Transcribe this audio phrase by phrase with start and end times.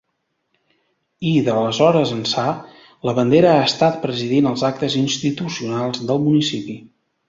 [1.31, 2.47] I d'aleshores ençà
[3.11, 6.85] la bandera ha estat presidint els actes institucionals del municipi.